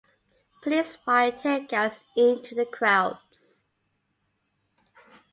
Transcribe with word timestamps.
Police 0.63 0.95
fired 0.95 1.37
tear 1.37 1.59
gas 1.59 1.99
into 2.15 2.55
the 2.55 2.65
crowds. 2.65 3.67